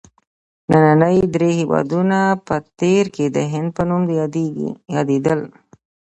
ننني 0.71 1.19
درې 1.35 1.49
هېوادونه 1.59 2.17
په 2.45 2.55
تېر 2.79 3.05
کې 3.15 3.25
د 3.35 3.37
هند 3.51 3.69
په 3.75 3.83
نوم 3.89 4.03
یادیدل. 4.95 5.41